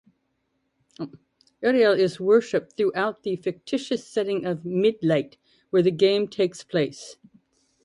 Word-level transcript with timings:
Ereal 1.61 1.91
is 1.93 2.19
worshiped 2.19 2.75
throughout 2.75 3.21
the 3.21 3.35
fictitious 3.35 4.03
setting 4.03 4.47
of 4.47 4.65
Midlight, 4.65 5.37
where 5.69 5.83
the 5.83 5.91
game 5.91 6.27
takes 6.27 6.63
place. 6.63 7.17